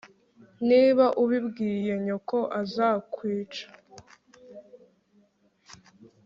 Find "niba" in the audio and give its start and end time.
0.67-1.05